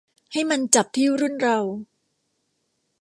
[0.31, 1.57] ให้มันจับที่รุ่นเรา